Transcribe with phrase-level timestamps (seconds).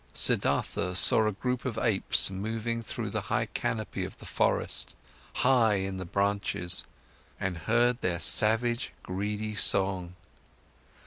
[0.15, 4.95] Siddhartha saw a group of apes moving through the high canopy of the forest,
[5.45, 6.83] high in the branches,
[7.39, 10.15] and heard their savage, greedy song.